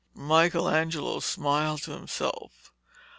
Michelangelo 0.15 1.19
smiled 1.19 1.83
to 1.83 1.91
himself. 1.91 2.73